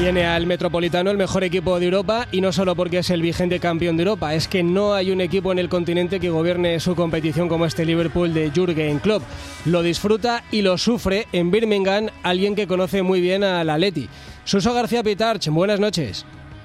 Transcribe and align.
Viene 0.00 0.26
al 0.26 0.46
Metropolitano 0.46 1.10
el 1.10 1.18
mejor 1.18 1.44
equipo 1.44 1.78
de 1.78 1.84
Europa 1.84 2.26
y 2.32 2.40
no 2.40 2.52
solo 2.52 2.74
porque 2.74 3.00
es 3.00 3.10
el 3.10 3.20
vigente 3.20 3.60
campeón 3.60 3.98
de 3.98 4.04
Europa, 4.04 4.34
es 4.34 4.48
que 4.48 4.62
no 4.62 4.94
hay 4.94 5.10
un 5.10 5.20
equipo 5.20 5.52
en 5.52 5.58
el 5.58 5.68
continente 5.68 6.18
que 6.18 6.30
gobierne 6.30 6.80
su 6.80 6.96
competición 6.96 7.50
como 7.50 7.66
este 7.66 7.84
Liverpool 7.84 8.32
de 8.32 8.50
Jurgen 8.50 8.98
Klopp. 9.00 9.22
Lo 9.66 9.82
disfruta 9.82 10.42
y 10.50 10.62
lo 10.62 10.78
sufre 10.78 11.26
en 11.32 11.50
Birmingham 11.50 12.06
alguien 12.22 12.54
que 12.54 12.66
conoce 12.66 13.02
muy 13.02 13.20
bien 13.20 13.44
al 13.44 13.68
Atleti. 13.68 14.08
Suso 14.44 14.72
García 14.72 15.02
Pitarch, 15.02 15.48
buenas 15.48 15.80
noches. 15.80 16.24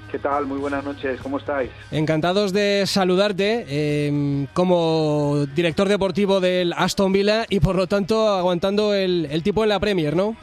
¿Qué 0.09 0.17
tal? 0.17 0.45
Muy 0.45 0.57
buenas 0.57 0.85
noches, 0.85 1.19
¿cómo 1.19 1.37
estáis? 1.37 1.71
Encantados 1.91 2.53
de 2.53 2.83
saludarte 2.85 3.65
eh, 3.67 4.47
como 4.53 5.45
director 5.53 5.89
deportivo 5.89 6.39
del 6.39 6.71
Aston 6.71 7.11
Villa 7.11 7.45
y 7.49 7.59
por 7.59 7.75
lo 7.75 7.85
tanto 7.85 8.29
aguantando 8.29 8.93
el, 8.93 9.27
el 9.29 9.43
tipo 9.43 9.63
en 9.63 9.69
la 9.69 9.79
Premier, 9.81 10.15
¿no? 10.15 10.37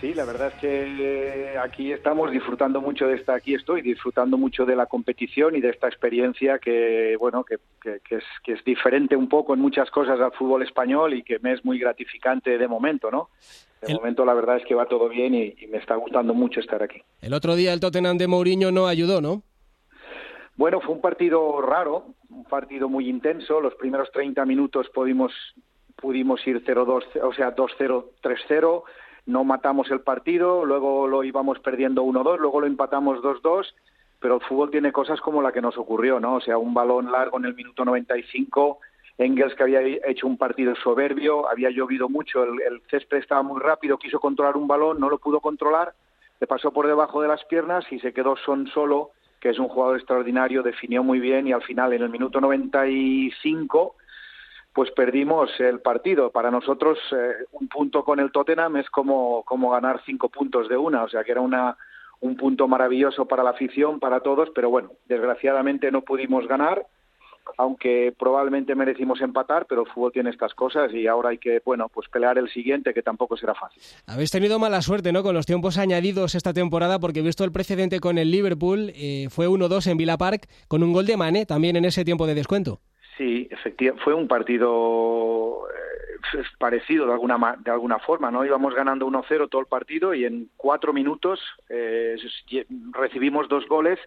Sí, 0.00 0.12
la 0.12 0.26
verdad 0.26 0.48
es 0.48 0.54
que 0.60 1.56
aquí 1.58 1.90
estamos 1.90 2.30
disfrutando 2.30 2.82
mucho 2.82 3.06
de 3.06 3.14
esta, 3.14 3.34
aquí 3.34 3.54
estoy 3.54 3.80
disfrutando 3.80 4.36
mucho 4.36 4.66
de 4.66 4.76
la 4.76 4.84
competición 4.86 5.56
y 5.56 5.62
de 5.62 5.70
esta 5.70 5.88
experiencia 5.88 6.58
que, 6.58 7.16
bueno, 7.18 7.44
que, 7.44 7.56
que, 7.80 8.16
es, 8.16 8.24
que 8.44 8.52
es 8.52 8.64
diferente 8.64 9.16
un 9.16 9.28
poco 9.28 9.54
en 9.54 9.60
muchas 9.60 9.90
cosas 9.90 10.20
al 10.20 10.32
fútbol 10.32 10.62
español 10.62 11.14
y 11.14 11.22
que 11.22 11.38
me 11.38 11.54
es 11.54 11.64
muy 11.64 11.78
gratificante 11.78 12.58
de 12.58 12.68
momento, 12.68 13.10
¿no? 13.10 13.30
De 13.80 13.94
momento 13.94 14.26
la 14.26 14.34
verdad 14.34 14.58
es 14.58 14.66
que 14.66 14.74
va 14.74 14.86
todo 14.86 15.08
bien 15.08 15.34
y, 15.34 15.54
y 15.58 15.66
me 15.68 15.78
está 15.78 15.94
gustando 15.96 16.34
mucho 16.34 16.60
estar 16.60 16.82
aquí. 16.82 17.00
El 17.22 17.32
otro 17.32 17.54
día 17.54 17.72
el 17.72 17.80
Tottenham 17.80 18.18
de 18.18 18.26
Mourinho 18.26 18.70
no 18.70 18.88
ayudó, 18.88 19.22
¿no? 19.22 19.42
Bueno, 20.56 20.80
fue 20.80 20.94
un 20.94 21.00
partido 21.00 21.62
raro, 21.62 22.06
un 22.28 22.44
partido 22.44 22.88
muy 22.88 23.08
intenso. 23.08 23.60
Los 23.60 23.74
primeros 23.76 24.10
30 24.12 24.44
minutos 24.44 24.88
pudimos, 24.92 25.32
pudimos 25.96 26.46
ir 26.46 26.62
0-2, 26.64 27.22
o 27.22 27.32
sea, 27.32 27.54
2-0, 27.54 28.04
3-0 28.22 28.82
no 29.26 29.44
matamos 29.44 29.90
el 29.90 30.00
partido, 30.00 30.64
luego 30.64 31.08
lo 31.08 31.24
íbamos 31.24 31.58
perdiendo 31.58 32.04
1-2, 32.04 32.38
luego 32.38 32.60
lo 32.60 32.66
empatamos 32.66 33.20
2-2, 33.20 33.74
pero 34.20 34.36
el 34.36 34.40
fútbol 34.42 34.70
tiene 34.70 34.92
cosas 34.92 35.20
como 35.20 35.42
la 35.42 35.52
que 35.52 35.60
nos 35.60 35.76
ocurrió, 35.76 36.20
¿no? 36.20 36.36
O 36.36 36.40
sea, 36.40 36.58
un 36.58 36.72
balón 36.72 37.10
largo 37.10 37.38
en 37.38 37.46
el 37.46 37.54
minuto 37.54 37.84
95, 37.84 38.78
Engels 39.18 39.54
que 39.54 39.62
había 39.62 39.80
hecho 39.80 40.26
un 40.26 40.36
partido 40.36 40.74
soberbio, 40.76 41.48
había 41.48 41.70
llovido 41.70 42.08
mucho, 42.08 42.44
el, 42.44 42.82
césped 42.90 43.18
estaba 43.18 43.42
muy 43.42 43.60
rápido, 43.60 43.98
quiso 43.98 44.20
controlar 44.20 44.56
un 44.56 44.68
balón, 44.68 45.00
no 45.00 45.08
lo 45.08 45.18
pudo 45.18 45.40
controlar, 45.40 45.94
le 46.40 46.46
pasó 46.46 46.70
por 46.70 46.86
debajo 46.86 47.22
de 47.22 47.28
las 47.28 47.44
piernas 47.46 47.84
y 47.90 47.98
se 47.98 48.12
quedó 48.12 48.36
son 48.36 48.68
solo, 48.68 49.10
que 49.40 49.50
es 49.50 49.58
un 49.58 49.68
jugador 49.68 49.96
extraordinario, 49.96 50.62
definió 50.62 51.02
muy 51.02 51.18
bien 51.18 51.48
y 51.48 51.52
al 51.52 51.62
final 51.62 51.92
en 51.94 52.02
el 52.02 52.10
minuto 52.10 52.40
95 52.40 53.96
pues 54.76 54.90
perdimos 54.90 55.48
el 55.58 55.80
partido. 55.80 56.30
Para 56.30 56.50
nosotros 56.50 56.98
eh, 57.10 57.46
un 57.52 57.66
punto 57.66 58.04
con 58.04 58.20
el 58.20 58.30
Tottenham 58.30 58.76
es 58.76 58.90
como, 58.90 59.42
ganar 59.72 60.02
cinco 60.04 60.28
puntos 60.28 60.68
de 60.68 60.76
una, 60.76 61.04
o 61.04 61.08
sea 61.08 61.24
que 61.24 61.32
era 61.32 61.40
una, 61.40 61.78
un 62.20 62.36
punto 62.36 62.68
maravilloso 62.68 63.24
para 63.24 63.42
la 63.42 63.50
afición, 63.50 63.98
para 63.98 64.20
todos, 64.20 64.50
pero 64.54 64.68
bueno, 64.68 64.90
desgraciadamente 65.06 65.90
no 65.90 66.02
pudimos 66.02 66.46
ganar, 66.46 66.84
aunque 67.56 68.12
probablemente 68.18 68.74
merecimos 68.74 69.22
empatar, 69.22 69.64
pero 69.66 69.80
el 69.80 69.88
fútbol 69.88 70.12
tiene 70.12 70.28
estas 70.28 70.52
cosas 70.52 70.92
y 70.92 71.06
ahora 71.06 71.30
hay 71.30 71.38
que, 71.38 71.62
bueno, 71.64 71.88
pues 71.88 72.06
pelear 72.10 72.36
el 72.36 72.50
siguiente, 72.50 72.92
que 72.92 73.02
tampoco 73.02 73.38
será 73.38 73.54
fácil. 73.54 73.80
Habéis 74.06 74.30
tenido 74.30 74.58
mala 74.58 74.82
suerte, 74.82 75.10
¿no?, 75.10 75.22
con 75.22 75.34
los 75.34 75.46
tiempos 75.46 75.78
añadidos 75.78 76.34
esta 76.34 76.52
temporada, 76.52 76.98
porque 76.98 77.22
visto 77.22 77.44
el 77.44 77.52
precedente 77.52 77.98
con 77.98 78.18
el 78.18 78.30
Liverpool, 78.30 78.92
eh, 78.94 79.28
fue 79.30 79.48
1-2 79.48 79.90
en 79.90 79.96
Villa 79.96 80.18
Park, 80.18 80.50
con 80.68 80.82
un 80.82 80.92
gol 80.92 81.06
de 81.06 81.16
Mané 81.16 81.46
también 81.46 81.76
en 81.76 81.86
ese 81.86 82.04
tiempo 82.04 82.26
de 82.26 82.34
descuento. 82.34 82.82
Sí, 83.16 83.48
efectivamente, 83.50 84.04
fue 84.04 84.14
un 84.14 84.28
partido 84.28 85.68
eh, 85.70 86.42
parecido 86.58 87.06
de 87.06 87.12
alguna 87.12 87.56
de 87.58 87.70
alguna 87.70 87.98
forma, 87.98 88.30
¿no? 88.30 88.44
Íbamos 88.44 88.74
ganando 88.74 89.06
1-0 89.06 89.48
todo 89.48 89.60
el 89.60 89.66
partido 89.66 90.12
y 90.12 90.24
en 90.24 90.50
cuatro 90.56 90.92
minutos 90.92 91.40
eh, 91.68 92.16
recibimos 92.92 93.48
dos 93.48 93.66
goles 93.66 93.98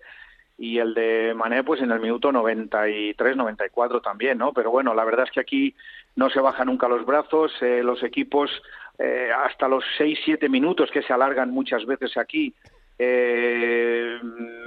y 0.59 0.78
el 0.78 0.94
de 0.94 1.34
Mané 1.35 1.63
pues 1.63 1.81
en 1.81 1.91
el 1.91 2.01
minuto 2.01 2.31
93, 2.31 3.38
94 3.38 4.01
también, 4.01 4.38
¿no? 4.38 4.51
Pero 4.51 4.69
bueno, 4.69 4.94
la 4.94 5.06
verdad 5.06 5.25
es 5.25 5.31
que 5.31 5.39
aquí 5.39 5.75
no 6.16 6.29
se 6.29 6.41
bajan 6.41 6.67
nunca 6.67 6.89
los 6.89 7.05
brazos, 7.05 7.51
eh, 7.61 7.81
los 7.81 8.03
equipos 8.03 8.51
eh, 9.00 9.29
hasta 9.34 9.69
los 9.69 9.85
6, 9.97 10.19
7 10.25 10.50
minutos 10.50 10.91
que 10.91 11.01
se 11.01 11.13
alargan 11.13 11.51
muchas 11.51 11.85
veces 11.85 12.17
aquí 12.17 12.53
eh, 12.99 14.19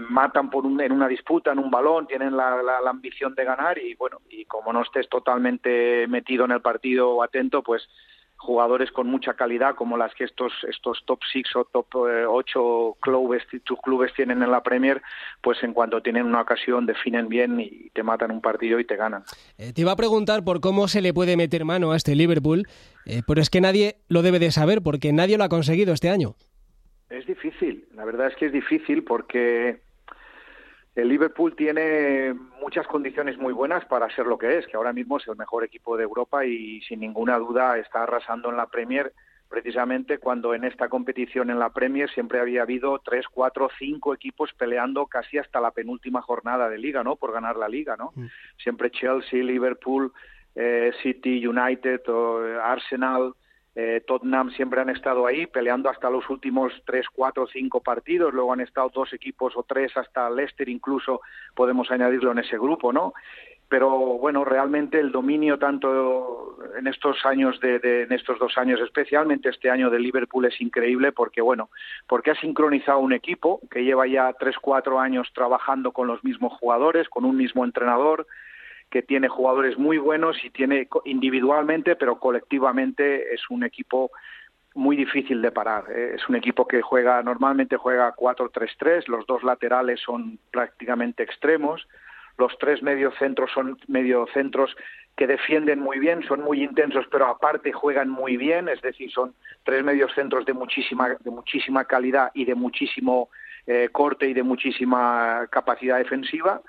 matan 0.09 0.49
por 0.51 0.65
un, 0.65 0.81
en 0.81 0.91
una 0.91 1.07
disputa, 1.07 1.53
en 1.53 1.59
un 1.59 1.71
balón, 1.71 2.07
tienen 2.07 2.35
la, 2.35 2.63
la, 2.63 2.81
la, 2.81 2.91
ambición 2.91 3.35
de 3.35 3.45
ganar 3.45 3.77
y 3.77 3.95
bueno, 3.95 4.21
y 4.31 4.47
como 4.47 4.73
no 4.73 4.83
estés 4.83 5.09
totalmente 5.09 6.07
metido 6.09 6.47
en 6.47 6.53
el 6.53 6.63
partido 6.63 7.11
o 7.11 7.23
atento, 7.23 7.63
pues 7.63 7.87
jugadores 8.43 8.91
con 8.91 9.07
mucha 9.07 9.35
calidad 9.35 9.77
como 9.77 9.97
las 9.97 10.13
que 10.15 10.25
estos 10.25 10.53
estos 10.69 11.05
top 11.07 11.21
6 11.33 11.47
o 11.57 11.65
top 11.67 11.87
8 11.95 12.97
clubes, 13.01 13.43
clubes 13.83 14.13
tienen 14.15 14.43
en 14.43 14.51
la 14.51 14.63
Premier, 14.63 15.01
pues 15.41 15.63
en 15.63 15.73
cuanto 15.73 16.03
tienen 16.03 16.27
una 16.27 16.41
ocasión 16.41 16.85
definen 16.85 17.29
bien 17.29 17.61
y 17.61 17.91
te 17.91 18.03
matan 18.03 18.33
un 18.33 18.41
partido 18.41 18.81
y 18.81 18.85
te 18.85 18.97
ganan. 18.97 19.23
Eh, 19.59 19.73
te 19.73 19.83
iba 19.83 19.93
a 19.93 19.97
preguntar 19.97 20.43
por 20.43 20.61
cómo 20.61 20.89
se 20.89 21.03
le 21.03 21.15
puede 21.15 21.37
meter 21.37 21.65
mano 21.65 21.93
a 21.93 21.97
este 21.97 22.17
Liverpool, 22.17 22.67
eh, 23.07 23.23
pero 23.27 23.41
es 23.41 23.49
que 23.49 23.61
nadie 23.61 23.99
lo 24.09 24.23
debe 24.23 24.41
de 24.41 24.51
saber 24.51 24.83
porque 24.83 25.13
nadie 25.13 25.39
lo 25.39 25.45
ha 25.45 25.49
conseguido 25.49 25.95
este 25.95 26.11
año. 26.11 26.35
Es 27.13 27.27
difícil, 27.27 27.87
la 27.95 28.07
verdad 28.07 28.29
es 28.29 28.37
que 28.37 28.47
es 28.47 28.53
difícil 28.53 29.05
porque 29.05 29.83
el 30.95 31.09
Liverpool 31.09 31.55
tiene 31.55 32.33
muchas 32.59 32.87
condiciones 32.87 33.37
muy 33.37 33.53
buenas 33.53 33.85
para 33.85 34.09
ser 34.15 34.27
lo 34.27 34.39
que 34.39 34.57
es, 34.57 34.67
que 34.67 34.79
ahora 34.79 34.95
mismo 34.95 35.19
es 35.19 35.29
el 35.29 35.37
mejor 35.37 35.63
equipo 35.63 35.99
de 35.99 36.05
Europa 36.05 36.47
y 36.47 36.81
sin 36.83 37.01
ninguna 37.01 37.39
duda 37.39 37.77
está 37.77 38.05
arrasando 38.05 38.49
en 38.49 38.57
la 38.57 38.67
Premier 38.67 39.13
precisamente 39.47 40.17
cuando 40.17 40.55
en 40.55 40.65
esta 40.65 40.89
competición 40.89 41.51
en 41.51 41.59
la 41.59 41.69
Premier 41.69 42.11
siempre 42.11 42.41
había 42.41 42.63
habido 42.63 42.99
tres, 43.01 43.27
cuatro, 43.31 43.69
cinco 43.79 44.15
equipos 44.15 44.51
peleando 44.55 45.07
casi 45.07 45.37
hasta 45.37 45.61
la 45.61 45.73
penúltima 45.73 46.23
jornada 46.23 46.71
de 46.71 46.79
liga, 46.79 47.05
¿no? 47.05 47.17
Por 47.17 47.33
ganar 47.33 47.57
la 47.57 47.69
liga, 47.69 47.95
¿no? 47.99 48.13
Mm. 48.15 48.29
Siempre 48.57 48.91
Chelsea, 48.91 49.45
Liverpool, 49.45 50.11
eh, 50.55 50.93
City, 51.03 51.47
United, 51.47 52.01
o 52.09 52.39
Arsenal, 52.63 53.35
eh, 53.75 54.03
Tottenham 54.07 54.51
siempre 54.51 54.81
han 54.81 54.91
estado 54.91 55.27
ahí 55.27 55.47
peleando 55.47 55.89
hasta 55.89 56.11
los 56.11 56.29
últimos 56.29 56.73
tres, 56.85 57.07
cuatro, 57.13 57.47
cinco 57.47 57.81
partidos. 57.81 58.35
Luego 58.35 58.53
han 58.53 58.61
estado 58.61 58.91
dos 58.95 59.13
equipos 59.13 59.55
o 59.57 59.63
tres, 59.63 59.97
hasta 59.97 60.29
Leicester 60.29 60.69
incluso 60.69 61.21
podemos 61.55 61.91
añadirlo 61.91 62.33
en 62.33 62.41
ese 62.41 62.59
grupo, 62.59 62.93
¿no? 62.93 63.15
Pero 63.69 63.89
bueno, 64.19 64.45
realmente 64.45 65.01
el 65.01 65.11
dominio 65.11 65.59
tanto 65.59 66.59
en 66.79 66.87
estos 66.87 67.25
años 67.25 67.59
de, 67.61 68.03
en 68.03 68.13
estos 68.13 68.39
dos 68.39 68.59
años, 68.59 68.79
especialmente 68.81 69.49
este 69.49 69.71
año 69.71 69.89
de 69.89 69.99
Liverpool 69.99 70.45
es 70.45 70.61
increíble 70.61 71.11
porque 71.11 71.41
bueno, 71.41 71.71
porque 72.07 72.33
ha 72.33 72.35
sincronizado 72.35 72.99
un 72.99 73.15
equipo 73.15 73.61
que 73.71 73.83
lleva 73.83 74.07
ya 74.07 74.31
tres, 74.39 74.57
cuatro 74.61 75.01
años 75.01 75.33
trabajando 75.35 75.93
con 75.93 76.07
los 76.07 76.23
mismos 76.23 76.53
jugadores, 76.61 77.09
con 77.09 77.25
un 77.25 77.35
mismo 77.35 77.65
entrenador, 77.65 78.27
que 78.93 79.03
tiene 79.03 79.27
jugadores 79.27 79.79
muy 79.79 79.97
buenos 79.97 80.37
y 80.45 80.51
tiene 80.51 80.87
individualmente, 81.07 81.97
pero 81.97 82.19
colectivamente 82.19 83.33
es 83.33 83.41
un 83.49 83.65
equipo 83.65 84.11
muy 84.75 84.97
difícil 84.97 85.41
de 85.41 85.51
parar. 85.51 85.85
¿eh? 85.89 86.13
Es 86.17 86.29
un 86.29 86.37
equipo 86.37 86.69
que 86.69 86.83
juega, 86.83 87.23
normalmente 87.23 87.79
juega 87.79 88.15
4-3-3, 88.15 89.09
los 89.09 89.27
dos 89.27 89.43
laterales 89.45 89.99
son 90.01 90.39
prácticamente 90.51 91.23
extremos, 91.23 91.89
los 92.37 92.53
tres 92.59 92.83
mediocentros 92.83 93.51
son 93.53 93.79
mediocentros 93.89 94.77
que 95.17 95.27
defienden 95.27 95.81
muy 95.81 95.99
bien, 95.99 96.23
son 96.25 96.43
muy 96.43 96.63
intensos, 96.63 97.07
pero 97.11 97.27
aparte 97.27 97.73
juegan 97.73 98.11
muy 98.11 98.37
bien, 98.37 98.69
es 98.69 98.83
decir, 98.83 99.11
son 99.11 99.35
tres 99.65 99.83
mediocentros 99.83 100.45
de 100.45 100.53
muchísima, 100.53 101.17
de 101.19 101.31
muchísima 101.31 101.87
calidad 101.87 102.31
y 102.35 102.45
de 102.45 102.55
muchísimo 102.55 103.31
eh, 103.67 103.89
corte 103.91 104.29
y 104.29 104.35
de 104.35 104.43
muchísima 104.43 105.47
capacidad 105.51 105.97
defensiva 105.97 106.61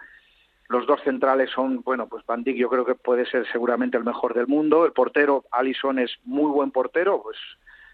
los 0.73 0.87
dos 0.87 0.99
centrales 1.03 1.51
son, 1.51 1.81
bueno, 1.83 2.07
pues 2.07 2.25
Van 2.25 2.43
Dijk 2.43 2.57
yo 2.57 2.67
creo 2.67 2.83
que 2.83 2.95
puede 2.95 3.27
ser 3.27 3.45
seguramente 3.51 3.95
el 3.95 4.03
mejor 4.03 4.33
del 4.33 4.47
mundo. 4.47 4.85
El 4.85 4.91
portero, 4.91 5.45
Allison, 5.51 5.99
es 5.99 6.11
muy 6.25 6.49
buen 6.49 6.71
portero, 6.71 7.21
pues 7.21 7.37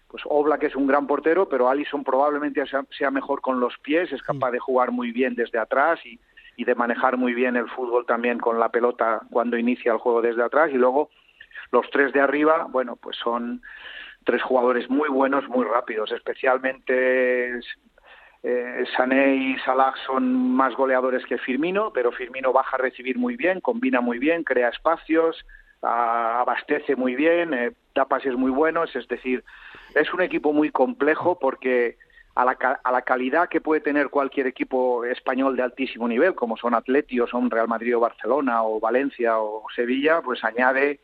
pues 0.08 0.24
Oblak 0.26 0.64
es 0.64 0.74
un 0.74 0.88
gran 0.88 1.06
portero, 1.06 1.48
pero 1.48 1.68
Allison 1.68 2.02
probablemente 2.02 2.66
sea, 2.66 2.84
sea, 2.98 3.12
mejor 3.12 3.40
con 3.42 3.60
los 3.60 3.78
pies, 3.78 4.10
es 4.10 4.20
capaz 4.22 4.50
de 4.50 4.58
jugar 4.58 4.90
muy 4.90 5.12
bien 5.12 5.36
desde 5.36 5.58
atrás 5.58 6.04
y, 6.04 6.18
y 6.56 6.64
de 6.64 6.74
manejar 6.74 7.16
muy 7.16 7.32
bien 7.32 7.54
el 7.54 7.68
fútbol 7.68 8.06
también 8.06 8.38
con 8.38 8.58
la 8.58 8.70
pelota 8.70 9.20
cuando 9.30 9.56
inicia 9.56 9.92
el 9.92 9.98
juego 9.98 10.20
desde 10.20 10.42
atrás. 10.42 10.70
Y 10.72 10.78
luego 10.78 11.10
los 11.70 11.88
tres 11.90 12.12
de 12.12 12.20
arriba, 12.20 12.66
bueno, 12.70 12.96
pues 12.96 13.16
son 13.18 13.62
tres 14.24 14.42
jugadores 14.42 14.90
muy 14.90 15.08
buenos, 15.08 15.48
muy 15.48 15.64
rápidos, 15.64 16.10
especialmente 16.10 17.60
eh, 18.42 18.84
Sané 18.96 19.36
y 19.36 19.58
Salah 19.58 19.92
son 20.06 20.54
más 20.54 20.74
goleadores 20.74 21.24
que 21.26 21.36
Firmino, 21.38 21.92
pero 21.92 22.10
Firmino 22.10 22.52
baja 22.52 22.76
a 22.76 22.80
recibir 22.80 23.18
muy 23.18 23.36
bien, 23.36 23.60
combina 23.60 24.00
muy 24.00 24.18
bien, 24.18 24.44
crea 24.44 24.70
espacios, 24.70 25.44
abastece 25.82 26.96
muy 26.96 27.14
bien, 27.14 27.52
eh, 27.52 27.72
da 27.94 28.06
pases 28.06 28.34
muy 28.34 28.50
buenos, 28.50 28.94
es 28.96 29.06
decir, 29.08 29.44
es 29.94 30.12
un 30.14 30.22
equipo 30.22 30.52
muy 30.52 30.70
complejo 30.70 31.38
porque 31.38 31.98
a 32.34 32.44
la, 32.44 32.52
a 32.82 32.92
la, 32.92 33.02
calidad 33.02 33.48
que 33.48 33.60
puede 33.60 33.80
tener 33.82 34.08
cualquier 34.08 34.46
equipo 34.46 35.04
español 35.04 35.56
de 35.56 35.62
altísimo 35.62 36.08
nivel, 36.08 36.34
como 36.34 36.56
son 36.56 36.74
Atleti 36.74 37.20
o 37.20 37.26
son 37.26 37.50
Real 37.50 37.68
Madrid 37.68 37.96
o 37.96 38.00
Barcelona 38.00 38.62
o 38.62 38.80
Valencia 38.80 39.38
o 39.38 39.64
Sevilla, 39.74 40.22
pues 40.22 40.42
añade 40.44 41.00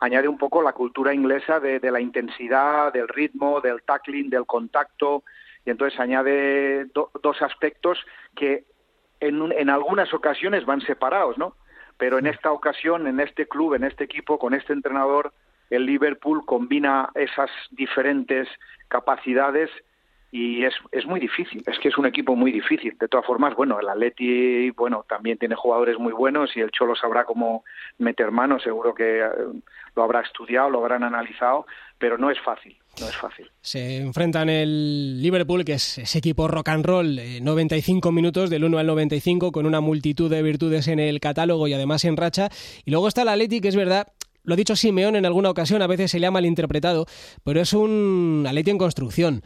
añade 0.00 0.28
un 0.28 0.36
poco 0.36 0.60
la 0.60 0.72
cultura 0.72 1.14
inglesa 1.14 1.58
de 1.58 1.90
la 1.90 2.00
intensidad, 2.00 2.92
del 2.92 3.08
ritmo, 3.08 3.62
del 3.62 3.82
tackling, 3.82 4.28
del 4.28 4.44
contacto, 4.44 5.22
y 5.66 5.70
entonces 5.70 5.98
añade 6.00 6.86
dos 6.94 7.42
aspectos 7.42 7.98
que 8.34 8.64
en, 9.20 9.52
en 9.52 9.68
algunas 9.68 10.14
ocasiones 10.14 10.64
van 10.64 10.80
separados, 10.80 11.36
¿no? 11.36 11.54
Pero 11.98 12.18
en 12.18 12.26
esta 12.26 12.52
ocasión, 12.52 13.06
en 13.06 13.20
este 13.20 13.46
club, 13.46 13.74
en 13.74 13.84
este 13.84 14.04
equipo, 14.04 14.38
con 14.38 14.54
este 14.54 14.72
entrenador, 14.72 15.32
el 15.70 15.84
Liverpool 15.84 16.44
combina 16.46 17.10
esas 17.14 17.50
diferentes 17.70 18.48
capacidades 18.88 19.70
y 20.30 20.64
es, 20.64 20.74
es 20.92 21.06
muy 21.06 21.18
difícil, 21.18 21.62
es 21.66 21.78
que 21.78 21.88
es 21.88 21.96
un 21.96 22.06
equipo 22.06 22.36
muy 22.36 22.52
difícil. 22.52 22.96
De 22.98 23.08
todas 23.08 23.26
formas, 23.26 23.54
bueno, 23.54 23.80
el 23.80 23.88
Atleti, 23.88 24.70
bueno, 24.70 25.04
también 25.08 25.38
tiene 25.38 25.54
jugadores 25.54 25.98
muy 25.98 26.12
buenos 26.12 26.56
y 26.56 26.60
el 26.60 26.70
Cholo 26.70 26.94
sabrá 26.94 27.24
cómo 27.24 27.64
meter 27.98 28.30
mano, 28.30 28.58
seguro 28.58 28.94
que 28.94 29.20
eh, 29.20 29.30
lo 29.94 30.02
habrá 30.02 30.20
estudiado, 30.20 30.68
lo 30.68 30.80
habrán 30.80 31.04
analizado, 31.04 31.66
pero 31.98 32.18
no 32.18 32.30
es 32.30 32.40
fácil, 32.40 32.76
no 33.00 33.08
es 33.08 33.16
fácil. 33.16 33.50
Se 33.60 33.98
enfrentan 33.98 34.48
el 34.48 35.20
Liverpool, 35.20 35.64
que 35.64 35.74
es 35.74 35.98
ese 35.98 36.18
equipo 36.18 36.48
rock 36.48 36.68
and 36.68 36.84
roll, 36.84 37.20
95 37.42 38.12
minutos 38.12 38.50
del 38.50 38.64
1 38.64 38.78
al 38.78 38.86
95, 38.86 39.52
con 39.52 39.66
una 39.66 39.80
multitud 39.80 40.30
de 40.30 40.42
virtudes 40.42 40.88
en 40.88 40.98
el 40.98 41.20
catálogo 41.20 41.68
y 41.68 41.74
además 41.74 42.04
en 42.04 42.16
racha. 42.16 42.48
Y 42.84 42.90
luego 42.90 43.08
está 43.08 43.22
el 43.22 43.28
Atleti, 43.28 43.60
que 43.60 43.68
es 43.68 43.76
verdad, 43.76 44.08
lo 44.44 44.54
ha 44.54 44.56
dicho 44.56 44.76
Simeón 44.76 45.16
en 45.16 45.26
alguna 45.26 45.50
ocasión, 45.50 45.82
a 45.82 45.86
veces 45.86 46.10
se 46.10 46.20
le 46.20 46.26
ha 46.26 46.30
malinterpretado, 46.30 47.06
pero 47.44 47.60
es 47.60 47.72
un 47.72 48.44
Atleti 48.46 48.70
en 48.70 48.78
construcción. 48.78 49.42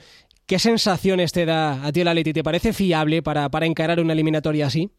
¿Qué 0.47 0.59
sensaciones 0.59 1.33
te 1.33 1.47
da 1.47 1.87
a 1.87 1.93
ti 1.93 2.01
el 2.01 2.09
Atleti? 2.09 2.33
¿Te 2.33 2.43
parece 2.43 2.73
fiable 2.73 3.23
para, 3.23 3.49
para 3.49 3.67
encarar 3.67 4.01
una 4.01 4.13
eliminatoria 4.13 4.67
así? 4.67 4.91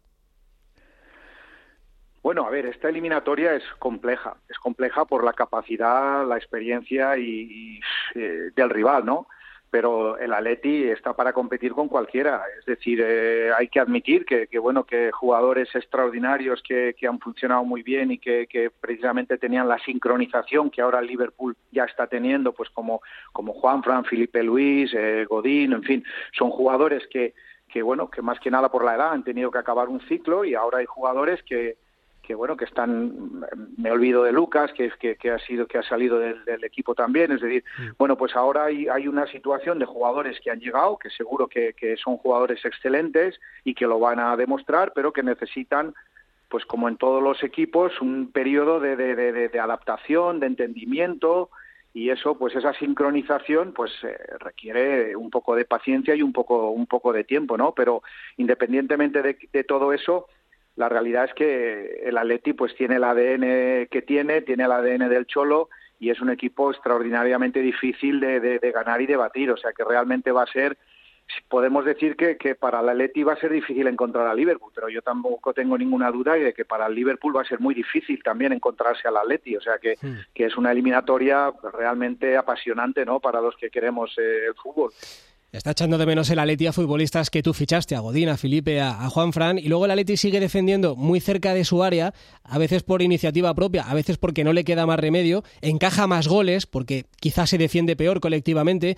Bueno, 2.23 2.45
a 2.45 2.50
ver, 2.51 2.68
esta 2.68 2.89
eliminatoria 2.89 3.56
es 3.56 3.63
compleja. 3.79 4.35
Es 4.47 4.57
compleja 4.59 5.06
por 5.06 5.23
la 5.23 5.33
capacidad, 5.33 6.25
la 6.27 6.38
experiencia 6.38 7.18
y, 7.18 7.79
eh, 8.15 8.51
del 8.56 8.69
rival, 8.69 9.06
¿no? 9.06 9.27
pero 9.71 10.18
el 10.18 10.33
Atleti 10.33 10.83
está 10.83 11.13
para 11.13 11.31
competir 11.31 11.71
con 11.71 11.88
cualquiera. 11.88 12.44
Es 12.59 12.65
decir, 12.65 13.01
eh, 13.01 13.51
hay 13.57 13.69
que 13.69 13.79
admitir 13.79 14.25
que, 14.25 14.59
bueno 14.59 14.83
que 14.83 15.12
jugadores 15.12 15.73
extraordinarios 15.73 16.62
que, 16.62 16.94
han 17.07 17.19
funcionado 17.19 17.63
muy 17.63 17.81
bien 17.81 18.12
y 18.12 18.18
que, 18.19 18.69
precisamente 18.81 19.38
tenían 19.38 19.69
la 19.69 19.79
sincronización 19.79 20.69
que 20.69 20.81
ahora 20.81 21.01
Liverpool 21.01 21.56
ya 21.71 21.85
está 21.85 22.07
teniendo, 22.07 22.51
pues 22.51 22.69
como 22.69 23.01
como 23.31 23.53
Juan 23.53 23.81
Fran, 23.81 24.03
Felipe 24.03 24.44
Luis, 24.44 24.94
eh, 24.94 25.25
Godín, 25.27 25.71
en 25.71 25.83
fin, 25.83 26.03
son 26.38 26.51
jugadores 26.51 27.07
que 27.07 27.33
que 27.69 27.81
bueno 27.81 28.09
que 28.12 28.21
más 28.21 28.41
que 28.41 28.51
nada 28.51 28.69
por 28.69 28.83
la 28.83 28.95
edad 28.95 29.13
han 29.13 29.24
tenido 29.24 29.50
que 29.51 29.59
acabar 29.59 29.88
un 29.88 30.01
ciclo 30.01 30.44
y 30.44 30.53
ahora 30.53 30.79
hay 30.79 30.85
jugadores 30.85 31.41
que 31.44 31.77
que 32.21 32.35
bueno 32.35 32.56
que 32.56 32.65
están 32.65 33.41
me 33.77 33.91
olvido 33.91 34.23
de 34.23 34.31
Lucas 34.31 34.71
que, 34.73 34.91
que, 35.00 35.15
que 35.15 35.31
ha 35.31 35.39
sido 35.39 35.68
que 35.68 35.77
ha 35.77 35.83
salido 35.83 36.19
del, 36.19 36.63
equipo 36.63 36.94
también 36.94 37.31
es 37.31 37.41
decir 37.41 37.63
bueno 37.97 38.18
pues 38.18 38.35
ahora 38.35 38.65
hay, 38.65 38.88
hay 38.88 39.07
una 39.07 39.25
situación 39.27 39.79
de 39.79 39.85
jugadores 39.85 40.39
que 40.39 40.51
han 40.51 40.59
llegado 40.59 40.97
que 40.97 41.09
seguro 41.09 41.47
que, 41.47 41.73
que 41.73 41.97
son 41.97 42.18
jugadores 42.18 42.63
excelentes 42.63 43.39
y 43.63 43.73
que 43.73 43.88
lo 43.88 44.00
van 44.00 44.19
a 44.19 44.35
demostrar 44.38 44.94
pero 44.94 45.12
que 45.12 45.23
necesitan 45.23 45.94
pues 46.50 46.65
como 46.65 46.88
en 46.88 46.97
todos 46.97 47.23
los 47.23 47.44
equipos 47.44 48.00
un 48.01 48.31
periodo 48.31 48.79
de, 48.79 48.95
de, 48.95 49.15
de, 49.15 49.50
de 49.50 49.59
adaptación 49.59 50.39
de 50.39 50.47
entendimiento 50.47 51.50
y 51.94 52.09
eso 52.09 52.38
pues 52.38 52.56
esa 52.56 52.74
sincronización 52.74 53.74
pues 53.74 53.91
eh, 54.03 54.17
requiere 54.39 55.15
un 55.15 55.29
poco 55.29 55.56
de 55.56 55.65
paciencia 55.65 56.15
y 56.15 56.21
un 56.21 56.31
poco 56.31 56.69
un 56.71 56.88
poco 56.88 57.12
de 57.12 57.24
tiempo 57.24 57.57
no 57.57 57.74
pero 57.74 58.03
independientemente 58.38 59.21
de 59.21 59.63
todo 59.63 59.91
eso 59.91 60.27
la 60.81 60.89
realidad 60.89 61.25
es 61.25 61.33
que 61.35 62.01
el 62.03 62.17
Atleti 62.17 62.53
pues 62.53 62.75
tiene 62.75 62.95
el 62.95 63.03
ADN 63.03 63.87
que 63.87 64.03
tiene, 64.05 64.41
tiene 64.41 64.63
el 64.63 64.71
ADN 64.71 65.09
del 65.09 65.27
Cholo 65.27 65.69
y 65.99 66.09
es 66.09 66.19
un 66.21 66.31
equipo 66.31 66.71
extraordinariamente 66.71 67.61
difícil 67.61 68.19
de, 68.19 68.59
ganar 68.73 68.99
y 68.99 69.05
de 69.05 69.15
batir, 69.15 69.51
o 69.51 69.57
sea 69.57 69.73
que 69.73 69.83
realmente 69.83 70.31
va 70.31 70.43
a 70.43 70.47
ser 70.47 70.77
podemos 71.47 71.85
decir 71.85 72.17
que, 72.17 72.35
que 72.35 72.55
para 72.55 72.81
el 72.81 72.89
Atleti 72.89 73.23
va 73.23 73.33
a 73.33 73.39
ser 73.39 73.51
difícil 73.51 73.87
encontrar 73.87 74.27
a 74.27 74.33
Liverpool, 74.33 74.71
pero 74.73 74.89
yo 74.89 75.01
tampoco 75.03 75.53
tengo 75.53 75.77
ninguna 75.77 76.11
duda 76.11 76.33
de 76.33 76.51
que 76.51 76.65
para 76.65 76.87
el 76.87 76.95
Liverpool 76.95 77.37
va 77.37 77.41
a 77.41 77.45
ser 77.45 77.59
muy 77.59 77.75
difícil 77.75 78.21
también 78.23 78.51
encontrarse 78.51 79.07
al 79.07 79.17
Atleti, 79.17 79.55
o 79.55 79.61
sea 79.61 79.77
que, 79.77 79.95
que 80.33 80.45
es 80.45 80.57
una 80.57 80.71
eliminatoria 80.71 81.53
realmente 81.71 82.35
apasionante 82.35 83.05
¿no? 83.05 83.19
para 83.19 83.39
los 83.39 83.55
que 83.55 83.69
queremos 83.69 84.17
eh, 84.17 84.47
el 84.47 84.55
fútbol. 84.55 84.91
Está 85.51 85.71
echando 85.71 85.98
de 85.98 86.06
menos 86.06 86.30
el 86.30 86.39
Atleti 86.39 86.68
a 86.68 86.71
futbolistas 86.71 87.30
que 87.30 87.44
tú 87.44 87.53
fichaste, 87.53 87.94
a 87.94 88.00
Godín, 88.00 88.30
a 88.30 88.38
Felipe, 88.38 88.80
a, 88.80 89.09
Juan 89.09 89.33
Fran, 89.33 89.57
y 89.57 89.68
luego 89.68 89.83
el 89.83 89.92
Atleti 89.92 90.15
sigue 90.15 90.39
defendiendo 90.39 90.95
muy 90.95 91.19
cerca 91.19 91.53
de 91.53 91.65
su 91.65 91.83
área, 91.83 92.13
a 92.44 92.57
veces 92.57 92.83
por 92.83 93.01
iniciativa 93.01 93.53
propia, 93.53 93.83
a 93.83 93.94
veces 93.94 94.18
porque 94.18 94.45
no 94.45 94.53
le 94.53 94.63
queda 94.63 94.86
más 94.86 94.98
remedio, 94.98 95.44
encaja 95.59 96.07
más 96.07 96.30
goles, 96.30 96.68
porque 96.68 97.06
quizás 97.19 97.50
se 97.50 97.57
defiende 97.57 97.98
peor 97.98 98.21
colectivamente. 98.21 98.95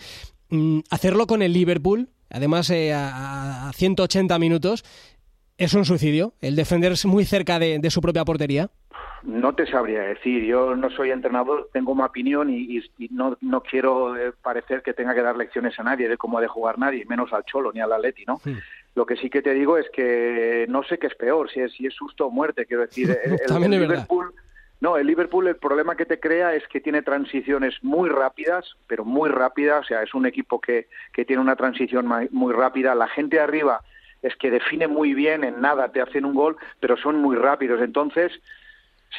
Mm, 0.49 0.81
hacerlo 0.91 1.25
con 1.25 1.41
el 1.41 1.53
Liverpool, 1.53 2.09
además 2.29 2.69
eh, 2.69 2.93
a, 2.93 3.71
180 3.75 4.37
minutos, 4.37 4.85
es 5.57 5.73
un 5.73 5.85
suicidio, 5.85 6.33
el 6.41 6.55
defenderse 6.55 7.07
muy 7.07 7.25
cerca 7.25 7.59
de 7.59 7.89
su 7.89 8.01
propia 8.01 8.25
portería. 8.25 8.69
No 9.23 9.55
te 9.55 9.65
sabría 9.65 10.01
decir, 10.01 10.43
yo 10.43 10.75
no 10.75 10.89
soy 10.89 11.11
entrenador, 11.11 11.69
tengo 11.71 11.93
una 11.93 12.05
opinión 12.05 12.49
y, 12.49 12.83
no, 13.09 13.37
no 13.39 13.61
quiero 13.61 14.17
eh, 14.17 14.33
parecer 14.41 14.81
que 14.81 14.93
tenga 14.93 15.15
que 15.15 15.21
dar 15.21 15.37
lecciones 15.37 15.79
a 15.79 15.83
nadie 15.83 16.09
de 16.09 16.17
cómo 16.17 16.37
ha 16.37 16.41
de 16.41 16.47
jugar 16.47 16.77
nadie, 16.77 17.05
menos 17.05 17.31
al 17.31 17.45
Cholo 17.45 17.71
ni 17.71 17.79
al 17.79 17.93
Atleti, 17.93 18.25
¿no? 18.25 18.41
Lo 18.95 19.05
que 19.05 19.15
sí 19.15 19.29
que 19.29 19.41
te 19.41 19.53
digo 19.53 19.77
es 19.77 19.89
que 19.91 20.65
no 20.67 20.83
sé 20.83 20.97
qué 20.97 21.07
es 21.07 21.15
peor, 21.15 21.49
si 21.49 21.61
es, 21.61 21.71
si 21.71 21.85
es 21.85 21.93
susto 21.93 22.27
o 22.27 22.31
muerte, 22.31 22.65
quiero 22.65 22.81
decir, 22.81 23.17
el, 23.23 23.71
Liverpool... 23.71 24.33
No, 24.81 24.97
el 24.97 25.07
Liverpool 25.07 25.47
el 25.47 25.55
problema 25.55 25.95
que 25.95 26.05
te 26.05 26.19
crea 26.19 26.53
es 26.55 26.67
que 26.67 26.81
tiene 26.81 27.01
transiciones 27.01 27.75
muy 27.81 28.09
rápidas, 28.09 28.65
pero 28.87 29.05
muy 29.05 29.29
rápidas, 29.29 29.85
o 29.85 29.87
sea, 29.87 30.03
es 30.03 30.13
un 30.13 30.25
equipo 30.25 30.59
que, 30.59 30.87
que 31.13 31.23
tiene 31.23 31.41
una 31.41 31.55
transición 31.55 32.05
muy 32.31 32.51
rápida, 32.51 32.93
la 32.93 33.07
gente 33.07 33.39
arriba 33.39 33.79
es 34.23 34.35
que 34.37 34.49
define 34.49 34.87
muy 34.87 35.13
bien, 35.13 35.43
en 35.43 35.61
nada 35.61 35.91
te 35.91 36.01
hacen 36.01 36.25
un 36.25 36.33
gol, 36.33 36.57
pero 36.79 36.97
son 36.97 37.17
muy 37.17 37.35
rápidos, 37.35 37.81
entonces 37.81 38.31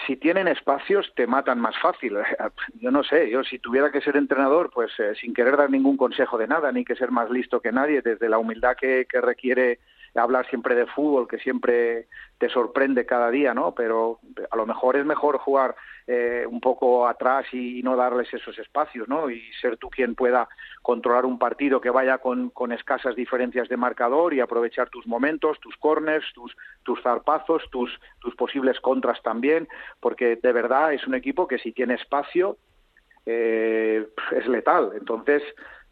si 0.07 0.17
tienen 0.17 0.49
espacios 0.49 1.13
te 1.15 1.27
matan 1.27 1.61
más 1.61 1.79
fácil. 1.79 2.17
Yo 2.81 2.91
no 2.91 3.05
sé, 3.05 3.31
yo 3.31 3.45
si 3.45 3.61
tuviera 3.61 3.93
que 3.93 4.01
ser 4.01 4.17
entrenador, 4.17 4.71
pues 4.75 4.91
eh, 4.99 5.15
sin 5.21 5.33
querer 5.33 5.57
dar 5.57 5.71
ningún 5.71 5.97
consejo 5.97 6.37
de 6.37 6.49
nada, 6.49 6.73
ni 6.73 6.85
que 6.85 6.97
ser 6.97 7.13
más 7.13 7.31
listo 7.31 7.61
que 7.61 7.71
nadie, 7.71 8.03
desde 8.03 8.29
la 8.29 8.39
humildad 8.39 8.77
que, 8.77 9.07
que 9.09 9.21
requiere 9.21 9.79
hablar 10.17 10.49
siempre 10.49 10.75
de 10.75 10.87
fútbol, 10.87 11.29
que 11.29 11.39
siempre 11.39 12.07
te 12.39 12.49
sorprende 12.49 13.07
cada 13.07 13.31
día, 13.31 13.55
¿no? 13.55 13.75
Pero 13.75 14.21
a 14.51 14.57
lo 14.57 14.67
mejor 14.67 14.97
es 14.97 15.05
mejor 15.05 15.39
jugar 15.39 15.75
eh, 16.07 16.45
un 16.47 16.61
poco 16.61 17.09
atrás 17.09 17.47
y, 17.53 17.83
no 17.83 17.97
darles 17.97 18.33
esos 18.35 18.59
espacios, 18.59 19.09
¿no? 19.09 19.31
Y 19.31 19.43
ser 19.61 19.79
tú 19.79 19.89
quien 19.89 20.15
pueda 20.15 20.49
controlar 20.83 21.25
un 21.25 21.39
partido 21.39 21.81
que 21.81 21.89
vaya 21.91 22.19
con, 22.19 22.51
con 22.51 22.73
escasas 22.73 23.17
diferencias 23.17 23.69
de 23.69 23.77
marcador 23.77 24.35
y 24.35 24.41
aprovechar 24.41 24.91
tus 24.91 25.07
momentos, 25.07 25.59
tus 25.61 25.77
corners, 25.77 26.25
tus, 26.35 26.55
tus 26.83 27.01
zarpazos, 27.03 27.63
tus, 27.71 27.91
tus 28.21 28.35
posibles 28.37 28.81
contras 28.81 29.23
también, 29.23 29.67
porque 30.01 30.37
de 30.37 30.53
verdad 30.53 30.93
es 30.93 31.07
un 31.07 31.15
equipo 31.15 31.49
que 31.49 31.59
si 31.59 31.73
tiene 31.73 31.95
espacio 31.95 32.59
eh, 33.25 34.07
es 34.33 34.47
letal. 34.47 34.93
Entonces, 34.99 35.43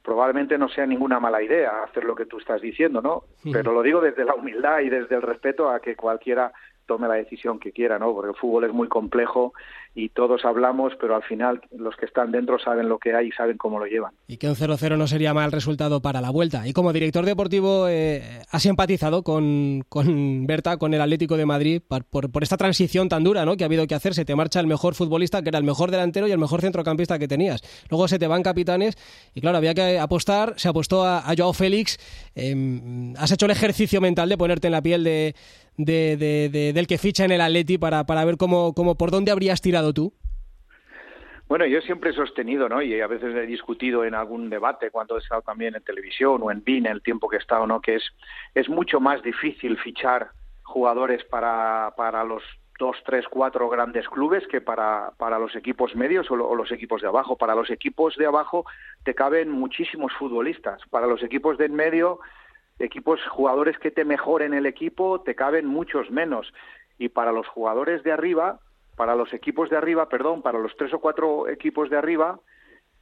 probablemente 0.03 0.59
no 0.59 0.69
sea 0.69 0.85
ninguna 0.85 1.21
mala 1.21 1.43
idea 1.43 1.85
hacer 1.85 2.05
lo 2.05 2.15
que 2.15 2.27
tú 2.27 2.39
estás 2.39 2.61
diciendo, 2.61 3.01
¿no? 3.01 3.25
Pero 3.51 3.73
lo 3.73 3.83
digo 3.83 4.01
desde 4.01 4.25
la 4.25 4.35
humildad 4.35 4.81
y 4.81 4.91
desde 4.91 5.15
el 5.15 5.23
respeto 5.23 5.71
a 5.71 5.81
que 5.81 5.97
cualquiera 5.97 6.53
tome 6.87 7.09
la 7.09 7.15
decisión 7.15 7.59
que 7.59 7.73
quiera, 7.73 7.99
¿no? 7.99 8.13
Porque 8.13 8.31
el 8.31 8.37
fútbol 8.37 8.65
es 8.65 8.73
muy 8.73 8.89
complejo 8.89 9.53
y 9.95 10.09
todos 10.09 10.45
hablamos, 10.45 10.95
pero 10.99 11.15
al 11.15 11.23
final 11.23 11.61
los 11.77 11.97
que 11.97 12.07
están 12.07 12.33
dentro 12.33 12.59
saben 12.59 12.89
lo 12.89 12.99
que 12.99 13.15
hay 13.15 13.29
y 13.29 13.33
saben 13.33 13.59
cómo 13.59 13.79
lo 13.79 13.87
llevan. 13.87 14.15
Y 14.27 14.39
que 14.39 14.49
un 14.49 14.55
0-0 14.55 14.97
no 14.97 15.07
sería 15.07 15.35
mal 15.35 15.53
resultado 15.53 16.01
para 16.01 16.23
la 16.23 16.31
vuelta. 16.31 16.67
Y 16.67 16.73
como 16.73 16.95
director 16.95 17.27
deportivo, 17.27 17.89
eh, 17.89 18.23
¿has 18.51 18.65
empatizado 18.65 19.23
con, 19.23 19.85
con 19.89 20.47
Berta, 20.47 20.79
con 20.79 20.95
el 20.95 21.01
Atlético 21.01 21.37
de 21.37 21.45
Madrid, 21.45 21.83
por, 21.87 22.05
por, 22.05 22.43
esta 22.43 22.57
transición 22.57 23.11
tan 23.11 23.23
dura 23.23 23.45
¿no? 23.45 23.57
que 23.57 23.65
ha 23.65 23.67
habido 23.67 23.87
que 23.87 23.95
hacer? 23.95 24.15
Se 24.15 24.25
te 24.25 24.35
marcha 24.35 24.61
el 24.61 24.67
mejor 24.67 24.95
futbolista, 24.95 25.43
que 25.43 25.51
era 25.51 25.59
el 25.59 25.65
mejor 25.65 25.91
delantero 25.91 26.27
y 26.27 26.33
el 26.33 26.39
mejor 26.39 26.63
centrocampista 26.63 27.19
que 27.19 27.29
tenías. 27.29 27.63
Luego 27.91 28.09
se 28.09 28.19
te 28.19 28.27
van 28.27 28.43
capitanes 28.43 28.97
y 29.35 29.43
claro, 29.43 29.59
había 29.59 29.75
que 29.75 29.99
apostar, 29.99 30.55
se 30.57 30.69
apostó 30.69 31.05
a, 31.05 31.23
Joao 31.37 31.53
Félix. 31.53 31.99
Em, 32.35 33.15
¿Has 33.17 33.31
hecho 33.33 33.47
el 33.47 33.53
ejercicio 33.53 34.01
mental 34.01 34.29
de 34.29 34.39
ponerte 34.39 34.69
en 34.69 34.73
la 34.73 34.83
piel 34.83 35.05
de 35.05 35.35
de, 35.77 36.73
del 36.75 36.87
que 36.87 36.99
ficha 36.99 37.25
en 37.25 37.33
el 37.33 37.41
Atleti 37.41 37.79
para, 37.79 38.05
para 38.05 38.25
ver 38.25 38.37
cómo, 38.37 38.75
cómo, 38.75 38.97
por 38.97 39.11
dónde 39.11 39.31
habrías 39.31 39.61
tirado 39.61 39.93
tú? 39.93 40.13
Bueno, 41.49 41.67
yo 41.67 41.83
siempre 41.83 42.11
he 42.11 42.15
sostenido, 42.15 42.67
¿no? 42.69 42.81
Y 42.81 42.99
a 43.01 43.07
veces 43.07 43.35
he 43.35 43.47
discutido 43.47 44.07
en 44.07 44.15
algún 44.15 44.49
debate 44.49 44.91
cuando 44.91 45.17
he 45.17 45.21
estado 45.21 45.43
también 45.43 45.75
en 45.75 45.83
televisión 45.83 46.41
o 46.43 46.51
en 46.51 46.65
BIN, 46.65 46.87
el 46.87 47.03
tiempo 47.03 47.29
que 47.29 47.37
he 47.37 47.41
estado, 47.41 47.67
¿no? 47.67 47.81
Que 47.83 47.97
es, 47.97 48.05
es 48.55 48.71
mucho 48.71 49.01
más 49.01 49.23
difícil 49.23 49.77
fichar 49.77 50.31
jugadores 50.63 51.23
para, 51.25 51.93
para 51.95 52.25
los 52.25 52.43
dos, 52.79 52.97
tres, 53.05 53.27
cuatro 53.29 53.69
grandes 53.69 54.09
clubes 54.09 54.47
que 54.49 54.63
para, 54.63 55.13
para 55.19 55.39
los 55.39 55.55
equipos 55.55 55.95
medios 55.95 56.31
o, 56.31 56.35
o, 56.35 56.55
los 56.55 56.73
equipos 56.73 57.03
de 57.03 57.09
abajo. 57.09 57.37
Para 57.37 57.55
los 57.55 57.69
equipos 57.69 58.17
de 58.17 58.25
abajo 58.25 58.65
te 59.05 59.15
caben 59.15 59.51
muchísimos 59.51 60.13
futbolistas. 60.15 60.81
Para 60.89 61.07
los 61.07 61.23
equipos 61.23 61.59
de 61.59 61.67
en 61.67 61.75
medio 61.75 62.21
equipos, 62.83 63.21
jugadores 63.29 63.79
que 63.79 63.91
te 63.91 64.05
mejoren 64.05 64.55
el 64.55 64.67
equipo, 64.67 65.21
te 65.21 65.35
caben 65.35 65.67
muchos 65.67 66.11
menos. 66.11 66.53
Y 66.99 67.09
para 67.09 67.33
los 67.33 67.47
jugadores 67.49 68.03
de 68.03 68.13
arriba, 68.13 68.61
para 68.97 69.15
los 69.15 69.33
equipos 69.33 69.71
de 69.71 69.77
arriba, 69.77 70.09
perdón, 70.09 70.43
para 70.43 70.59
los 70.59 70.77
tres 70.77 70.93
o 70.93 70.99
cuatro 71.01 71.49
equipos 71.49 71.91
de 71.91 71.97
arriba, 71.97 72.39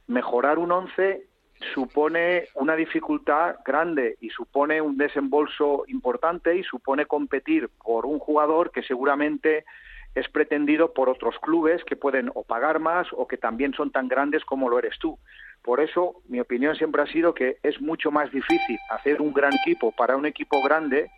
mejorar 0.07 0.59
un 0.59 0.71
once 0.71 1.25
supone 1.73 2.45
una 2.55 2.75
dificultad 2.75 3.57
grande 3.65 4.17
y 4.19 4.29
supone 4.29 4.81
un 4.81 4.97
desembolso 4.97 5.83
importante 5.87 6.55
y 6.55 6.63
supone 6.63 7.05
competir 7.05 7.69
por 7.83 8.05
un 8.05 8.19
jugador 8.19 8.71
que 8.71 8.81
seguramente 8.83 9.65
es 10.15 10.27
pretendido 10.29 10.93
por 10.93 11.07
otros 11.09 11.37
clubes 11.39 11.83
que 11.85 11.95
pueden 11.95 12.31
o 12.33 12.43
pagar 12.43 12.79
más 12.79 13.07
o 13.13 13.27
que 13.27 13.37
también 13.37 13.73
son 13.73 13.91
tan 13.91 14.07
grandes 14.07 14.43
como 14.43 14.69
lo 14.69 14.79
eres 14.79 14.97
tú. 14.99 15.17
Por 15.63 15.79
eso, 15.79 16.21
mi 16.27 16.39
opinión 16.39 16.75
siempre 16.75 17.03
ha 17.03 17.07
sido 17.07 17.33
que 17.33 17.57
es 17.61 17.79
mucho 17.81 18.11
más 18.11 18.31
difícil 18.31 18.77
hacer 18.89 19.21
un 19.21 19.33
gran 19.33 19.53
equipo 19.53 19.91
para 19.91 20.15
un 20.15 20.25
equipo 20.25 20.61
grande 20.63 21.09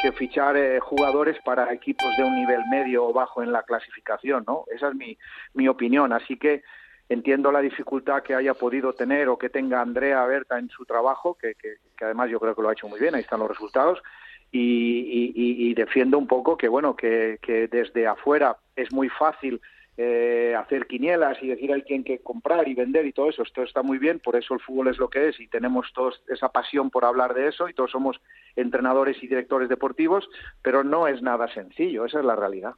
que 0.00 0.12
fichar 0.12 0.56
eh, 0.56 0.80
jugadores 0.80 1.36
para 1.44 1.72
equipos 1.72 2.16
de 2.16 2.24
un 2.24 2.34
nivel 2.34 2.60
medio 2.70 3.06
o 3.06 3.12
bajo 3.12 3.42
en 3.42 3.52
la 3.52 3.62
clasificación, 3.62 4.44
¿no? 4.46 4.64
Esa 4.74 4.88
es 4.88 4.94
mi, 4.94 5.16
mi 5.54 5.68
opinión. 5.68 6.12
Así 6.12 6.36
que 6.36 6.62
entiendo 7.08 7.52
la 7.52 7.60
dificultad 7.60 8.22
que 8.22 8.34
haya 8.34 8.54
podido 8.54 8.94
tener 8.94 9.28
o 9.28 9.38
que 9.38 9.50
tenga 9.50 9.80
Andrea 9.80 10.24
Berta 10.24 10.58
en 10.58 10.68
su 10.70 10.84
trabajo, 10.84 11.36
que, 11.40 11.54
que, 11.54 11.76
además 12.04 12.30
yo 12.30 12.40
creo 12.40 12.54
que 12.54 12.62
lo 12.62 12.68
ha 12.68 12.72
hecho 12.72 12.88
muy 12.88 12.98
bien, 12.98 13.14
ahí 13.14 13.20
están 13.20 13.40
los 13.40 13.48
resultados, 13.48 14.02
y, 14.50 15.32
y, 15.34 15.72
defiendo 15.74 16.18
un 16.18 16.26
poco 16.26 16.58
que, 16.58 16.68
bueno, 16.68 16.94
que, 16.94 17.38
que 17.40 17.68
desde 17.68 18.06
afuera 18.06 18.58
es 18.76 18.92
muy 18.92 19.08
fácil 19.08 19.62
eh, 19.96 20.54
hacer 20.58 20.86
quinielas 20.86 21.36
y 21.42 21.48
decir 21.48 21.72
hay 21.72 21.82
quien 21.82 22.02
que 22.02 22.20
comprar 22.20 22.66
y 22.66 22.74
vender 22.74 23.06
y 23.06 23.12
todo 23.12 23.28
eso. 23.28 23.42
Esto 23.42 23.62
está 23.62 23.82
muy 23.82 23.98
bien, 23.98 24.20
por 24.20 24.36
eso 24.36 24.54
el 24.54 24.60
fútbol 24.60 24.88
es 24.88 24.98
lo 24.98 25.08
que 25.08 25.28
es 25.28 25.40
y 25.40 25.48
tenemos 25.48 25.86
todos 25.94 26.22
esa 26.28 26.48
pasión 26.48 26.90
por 26.90 27.04
hablar 27.04 27.34
de 27.34 27.48
eso 27.48 27.68
y 27.68 27.74
todos 27.74 27.90
somos 27.90 28.20
entrenadores 28.56 29.22
y 29.22 29.28
directores 29.28 29.68
deportivos, 29.68 30.28
pero 30.62 30.82
no 30.84 31.08
es 31.08 31.20
nada 31.22 31.52
sencillo, 31.52 32.06
esa 32.06 32.20
es 32.20 32.24
la 32.24 32.36
realidad. 32.36 32.74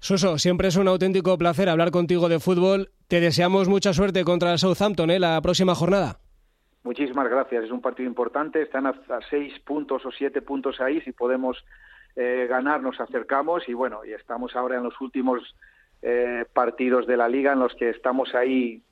Suso, 0.00 0.38
siempre 0.38 0.68
es 0.68 0.76
un 0.76 0.86
auténtico 0.86 1.36
placer 1.36 1.68
hablar 1.68 1.90
contigo 1.90 2.28
de 2.28 2.38
fútbol. 2.38 2.90
Te 3.08 3.20
deseamos 3.20 3.68
mucha 3.68 3.92
suerte 3.92 4.22
contra 4.22 4.52
el 4.52 4.58
Southampton 4.58 5.10
¿eh? 5.10 5.18
la 5.18 5.40
próxima 5.42 5.74
jornada. 5.74 6.20
Muchísimas 6.84 7.28
gracias. 7.28 7.64
Es 7.64 7.70
un 7.72 7.80
partido 7.80 8.08
importante. 8.08 8.62
Están 8.62 8.86
a, 8.86 8.94
seis 9.28 9.52
puntos 9.64 10.06
o 10.06 10.12
siete 10.12 10.40
puntos 10.40 10.80
ahí. 10.80 11.00
Si 11.00 11.10
podemos 11.10 11.64
eh, 12.14 12.46
ganar, 12.48 12.80
nos 12.80 13.00
acercamos. 13.00 13.68
Y 13.68 13.74
bueno, 13.74 14.04
y 14.04 14.12
estamos 14.12 14.54
ahora 14.54 14.76
en 14.76 14.84
los 14.84 15.00
últimos 15.00 15.42
eh, 16.02 16.44
partidos 16.52 17.06
de 17.06 17.16
la 17.16 17.28
liga 17.28 17.52
en 17.52 17.60
los 17.60 17.74
que 17.74 17.90
estamos 17.90 18.34
ahí 18.34 18.82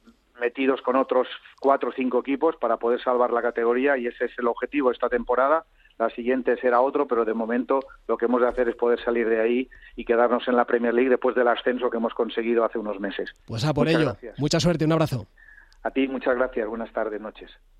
metidos 0.41 0.83
con 0.83 0.97
otros 0.97 1.29
cuatro 1.61 1.91
o 1.91 1.93
cinco 1.93 2.21
equipos 2.21 2.57
para 2.57 2.77
poder 2.77 3.03
salvar 3.03 3.31
la 3.31 3.43
categoría. 3.43 3.97
Y 3.97 4.07
ese 4.07 4.27
es 4.27 4.39
el 4.39 4.47
objetivo 4.47 4.91
esta 4.91 5.09
temporada 5.09 5.65
la 5.99 6.11
siguiente 6.11 6.57
será 6.59 6.81
otro, 6.81 7.07
pero 7.07 7.25
de 7.25 7.33
momento 7.33 7.81
lo 8.07 8.17
que 8.17 8.27
hemos 8.27 8.43
de 8.43 8.49
hacer 8.49 8.69
es 8.69 8.77
poder 8.77 9.03
salir 9.03 9.29
de 9.29 9.41
ahí 9.41 9.69
y 9.97 10.05
quedarnos 10.05 10.47
en 10.47 10.57
la 10.57 10.67
Premier 10.67 10.93
League 10.93 11.11
después 11.11 11.35
del 11.35 11.49
ascenso 11.49 11.89
que 11.89 11.97
hemos 11.97 12.13
conseguido 12.13 12.65
hace 12.65 12.79
unos 12.79 13.01
meses. 13.01 13.31
Pues 13.47 13.65
a 13.65 13.73
por 13.73 13.89
ello. 13.89 14.17
Mucha 14.37 14.61
suerte, 14.61 14.85
un 14.85 14.93
abrazo. 14.93 15.27
A 15.83 15.91
ti, 15.91 16.07
muchas 16.09 16.37
gracias. 16.37 16.69
Buenas 16.69 16.93
tardes, 16.93 17.21
noches. 17.21 17.51